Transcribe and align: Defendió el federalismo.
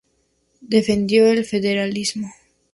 Defendió 0.67 1.27
el 1.27 1.45
federalismo. 1.45 2.33